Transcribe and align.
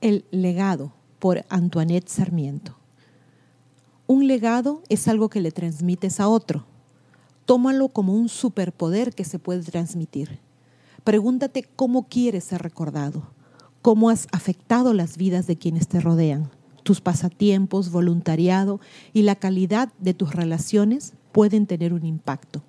El 0.00 0.24
legado 0.30 0.92
por 1.18 1.44
Antoinette 1.50 2.08
Sarmiento. 2.08 2.77
Un 4.10 4.26
legado 4.26 4.82
es 4.88 5.06
algo 5.06 5.28
que 5.28 5.42
le 5.42 5.50
transmites 5.50 6.18
a 6.18 6.28
otro. 6.28 6.64
Tómalo 7.44 7.90
como 7.90 8.14
un 8.14 8.30
superpoder 8.30 9.14
que 9.14 9.22
se 9.22 9.38
puede 9.38 9.62
transmitir. 9.62 10.38
Pregúntate 11.04 11.68
cómo 11.76 12.08
quieres 12.08 12.44
ser 12.44 12.62
recordado, 12.62 13.24
cómo 13.82 14.08
has 14.08 14.26
afectado 14.32 14.94
las 14.94 15.18
vidas 15.18 15.46
de 15.46 15.58
quienes 15.58 15.88
te 15.88 16.00
rodean. 16.00 16.50
Tus 16.84 17.02
pasatiempos, 17.02 17.90
voluntariado 17.90 18.80
y 19.12 19.24
la 19.24 19.34
calidad 19.34 19.92
de 19.98 20.14
tus 20.14 20.34
relaciones 20.34 21.12
pueden 21.30 21.66
tener 21.66 21.92
un 21.92 22.06
impacto. 22.06 22.62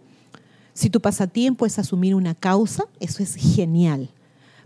Si 0.74 0.90
tu 0.90 1.00
pasatiempo 1.00 1.66
es 1.66 1.80
asumir 1.80 2.16
una 2.16 2.36
causa, 2.36 2.84
eso 3.00 3.24
es 3.24 3.36
genial. 3.36 4.10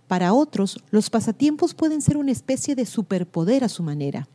Para 0.08 0.34
otros, 0.34 0.80
los 0.90 1.12
pasatiempos 1.12 1.76
pueden 1.76 2.02
ser 2.02 2.18
una 2.18 2.32
especie 2.32 2.74
de 2.74 2.88
superpoder 2.88 3.64
a 3.64 3.70
su 3.70 3.84
manera. 3.84 4.28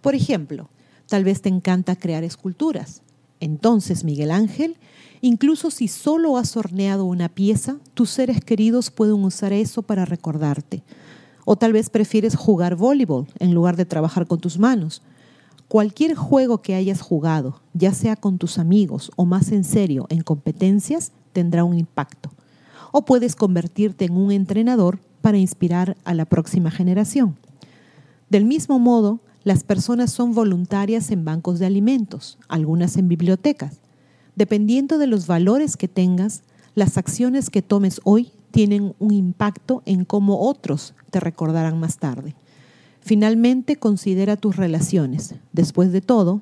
Por 0.00 0.16
ejemplo, 0.16 0.68
tal 1.08 1.24
vez 1.24 1.42
te 1.42 1.48
encanta 1.48 1.96
crear 1.96 2.24
esculturas. 2.24 3.02
Entonces, 3.40 4.04
Miguel 4.04 4.30
Ángel, 4.30 4.76
incluso 5.20 5.70
si 5.70 5.88
solo 5.88 6.36
has 6.36 6.56
horneado 6.56 7.04
una 7.04 7.28
pieza, 7.28 7.76
tus 7.94 8.10
seres 8.10 8.40
queridos 8.40 8.90
pueden 8.90 9.24
usar 9.24 9.52
eso 9.52 9.82
para 9.82 10.04
recordarte. 10.04 10.82
O 11.44 11.56
tal 11.56 11.72
vez 11.72 11.90
prefieres 11.90 12.34
jugar 12.34 12.76
voleibol 12.76 13.26
en 13.38 13.54
lugar 13.54 13.76
de 13.76 13.84
trabajar 13.84 14.26
con 14.26 14.40
tus 14.40 14.58
manos. 14.58 15.02
Cualquier 15.68 16.14
juego 16.14 16.62
que 16.62 16.74
hayas 16.74 17.00
jugado, 17.00 17.60
ya 17.74 17.92
sea 17.92 18.16
con 18.16 18.38
tus 18.38 18.58
amigos 18.58 19.10
o 19.16 19.24
más 19.24 19.52
en 19.52 19.64
serio 19.64 20.06
en 20.10 20.22
competencias, 20.22 21.12
tendrá 21.32 21.64
un 21.64 21.78
impacto. 21.78 22.30
O 22.92 23.04
puedes 23.04 23.36
convertirte 23.36 24.06
en 24.06 24.16
un 24.16 24.32
entrenador 24.32 24.98
para 25.20 25.38
inspirar 25.38 25.96
a 26.04 26.14
la 26.14 26.24
próxima 26.24 26.70
generación. 26.70 27.36
Del 28.30 28.44
mismo 28.44 28.78
modo, 28.78 29.20
las 29.46 29.62
personas 29.62 30.10
son 30.10 30.34
voluntarias 30.34 31.12
en 31.12 31.24
bancos 31.24 31.60
de 31.60 31.66
alimentos, 31.66 32.36
algunas 32.48 32.96
en 32.96 33.06
bibliotecas. 33.06 33.78
Dependiendo 34.34 34.98
de 34.98 35.06
los 35.06 35.28
valores 35.28 35.76
que 35.76 35.86
tengas, 35.86 36.42
las 36.74 36.98
acciones 36.98 37.48
que 37.48 37.62
tomes 37.62 38.00
hoy 38.02 38.32
tienen 38.50 38.96
un 38.98 39.12
impacto 39.12 39.84
en 39.86 40.04
cómo 40.04 40.40
otros 40.40 40.94
te 41.12 41.20
recordarán 41.20 41.78
más 41.78 41.98
tarde. 41.98 42.34
Finalmente, 43.00 43.76
considera 43.76 44.36
tus 44.36 44.56
relaciones. 44.56 45.36
Después 45.52 45.92
de 45.92 46.00
todo, 46.00 46.40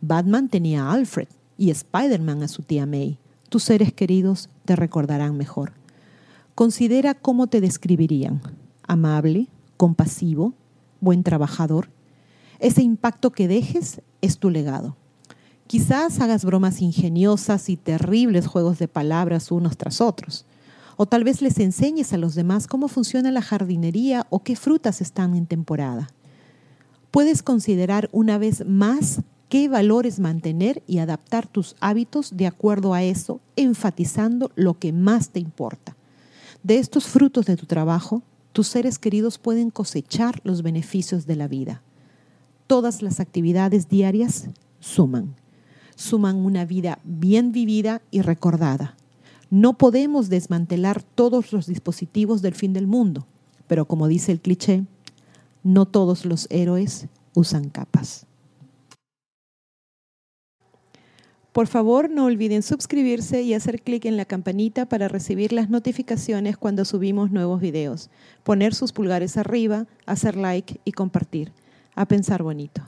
Batman 0.00 0.48
tenía 0.48 0.84
a 0.84 0.92
Alfred 0.92 1.26
y 1.58 1.70
Spider-Man 1.70 2.44
a 2.44 2.46
su 2.46 2.62
tía 2.62 2.86
May. 2.86 3.18
Tus 3.48 3.64
seres 3.64 3.92
queridos 3.92 4.48
te 4.64 4.76
recordarán 4.76 5.36
mejor. 5.36 5.72
Considera 6.54 7.14
cómo 7.14 7.48
te 7.48 7.60
describirían. 7.60 8.42
Amable, 8.86 9.48
compasivo, 9.76 10.54
buen 11.00 11.24
trabajador. 11.24 11.88
Ese 12.58 12.82
impacto 12.82 13.30
que 13.30 13.48
dejes 13.48 14.00
es 14.20 14.38
tu 14.38 14.50
legado. 14.50 14.96
Quizás 15.66 16.20
hagas 16.20 16.44
bromas 16.44 16.82
ingeniosas 16.82 17.68
y 17.68 17.76
terribles 17.76 18.46
juegos 18.46 18.78
de 18.78 18.88
palabras 18.88 19.50
unos 19.50 19.76
tras 19.76 20.00
otros. 20.00 20.44
O 20.96 21.06
tal 21.06 21.24
vez 21.24 21.42
les 21.42 21.58
enseñes 21.58 22.12
a 22.12 22.18
los 22.18 22.34
demás 22.34 22.66
cómo 22.66 22.88
funciona 22.88 23.30
la 23.32 23.42
jardinería 23.42 24.26
o 24.30 24.42
qué 24.42 24.56
frutas 24.56 25.00
están 25.00 25.34
en 25.34 25.46
temporada. 25.46 26.08
Puedes 27.10 27.42
considerar 27.42 28.08
una 28.12 28.38
vez 28.38 28.66
más 28.66 29.22
qué 29.48 29.68
valores 29.68 30.20
mantener 30.20 30.82
y 30.86 30.98
adaptar 30.98 31.46
tus 31.46 31.76
hábitos 31.80 32.36
de 32.36 32.46
acuerdo 32.46 32.92
a 32.92 33.02
eso, 33.02 33.40
enfatizando 33.56 34.50
lo 34.54 34.78
que 34.78 34.92
más 34.92 35.30
te 35.30 35.40
importa. 35.40 35.96
De 36.62 36.78
estos 36.78 37.06
frutos 37.06 37.46
de 37.46 37.56
tu 37.56 37.66
trabajo, 37.66 38.22
tus 38.52 38.68
seres 38.68 38.98
queridos 38.98 39.38
pueden 39.38 39.70
cosechar 39.70 40.40
los 40.44 40.62
beneficios 40.62 41.26
de 41.26 41.36
la 41.36 41.48
vida. 41.48 41.82
Todas 42.66 43.02
las 43.02 43.20
actividades 43.20 43.88
diarias 43.88 44.48
suman. 44.80 45.34
Suman 45.96 46.36
una 46.36 46.64
vida 46.64 46.98
bien 47.04 47.52
vivida 47.52 48.00
y 48.10 48.22
recordada. 48.22 48.96
No 49.50 49.76
podemos 49.76 50.30
desmantelar 50.30 51.02
todos 51.02 51.52
los 51.52 51.66
dispositivos 51.66 52.42
del 52.42 52.54
fin 52.54 52.72
del 52.72 52.86
mundo, 52.86 53.26
pero 53.66 53.84
como 53.84 54.08
dice 54.08 54.32
el 54.32 54.40
cliché, 54.40 54.84
no 55.62 55.86
todos 55.86 56.24
los 56.24 56.46
héroes 56.50 57.06
usan 57.34 57.68
capas. 57.68 58.26
Por 61.52 61.68
favor, 61.68 62.10
no 62.10 62.24
olviden 62.24 62.62
suscribirse 62.62 63.42
y 63.42 63.54
hacer 63.54 63.80
clic 63.82 64.06
en 64.06 64.16
la 64.16 64.24
campanita 64.24 64.86
para 64.86 65.06
recibir 65.06 65.52
las 65.52 65.70
notificaciones 65.70 66.56
cuando 66.56 66.84
subimos 66.84 67.30
nuevos 67.30 67.60
videos, 67.60 68.10
poner 68.42 68.74
sus 68.74 68.92
pulgares 68.92 69.36
arriba, 69.36 69.86
hacer 70.04 70.34
like 70.34 70.80
y 70.84 70.90
compartir. 70.90 71.52
A 71.96 72.06
pensar 72.06 72.42
bonito. 72.42 72.82